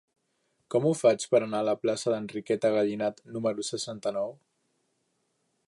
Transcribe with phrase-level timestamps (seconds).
[0.75, 4.35] Com ho faig per anar a la plaça d'Enriqueta Gallinat número seixanta-nou?